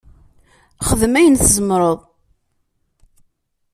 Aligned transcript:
Xdem 0.89 1.13
ayen 1.19 1.35
tzemreḍ. 1.41 1.99